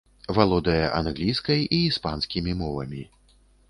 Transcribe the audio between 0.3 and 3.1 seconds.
Валодае англійскай і іспанскімі мовамі.